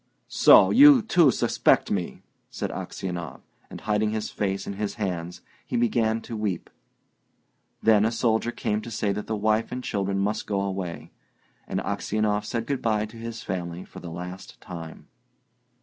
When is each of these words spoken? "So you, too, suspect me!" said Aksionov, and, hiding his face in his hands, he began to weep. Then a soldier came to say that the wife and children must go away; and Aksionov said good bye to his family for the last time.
"So 0.29 0.71
you, 0.71 1.03
too, 1.03 1.29
suspect 1.29 1.91
me!" 1.91 2.23
said 2.49 2.71
Aksionov, 2.71 3.41
and, 3.69 3.81
hiding 3.81 4.09
his 4.09 4.31
face 4.31 4.65
in 4.65 4.73
his 4.73 4.95
hands, 4.95 5.41
he 5.63 5.77
began 5.77 6.21
to 6.21 6.35
weep. 6.35 6.71
Then 7.83 8.03
a 8.03 8.11
soldier 8.11 8.51
came 8.51 8.81
to 8.81 8.89
say 8.89 9.11
that 9.13 9.27
the 9.27 9.35
wife 9.37 9.71
and 9.71 9.83
children 9.83 10.17
must 10.17 10.47
go 10.47 10.61
away; 10.61 11.11
and 11.67 11.79
Aksionov 11.81 12.45
said 12.45 12.65
good 12.65 12.81
bye 12.81 13.05
to 13.05 13.17
his 13.17 13.43
family 13.43 13.85
for 13.85 13.99
the 13.99 14.09
last 14.09 14.59
time. 14.59 15.05